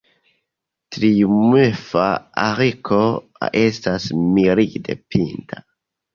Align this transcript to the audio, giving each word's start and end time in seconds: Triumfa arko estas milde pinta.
Triumfa 0.95 2.05
arko 2.47 3.03
estas 3.67 4.09
milde 4.33 4.99
pinta. 5.17 5.63